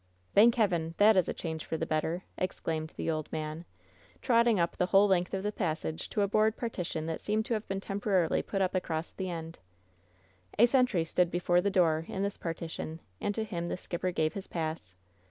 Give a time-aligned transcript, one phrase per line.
[0.33, 3.65] "Thank Heaven, that is a change for the better!" ex claimed the old man,
[4.19, 7.53] trotting up the whole length of the passage to a board partition that seemed to
[7.53, 9.59] have been temporarily put up across the end.
[10.57, 14.33] A sentry stood before the door in this partition, and to him the skipper gave
[14.33, 14.95] his pass.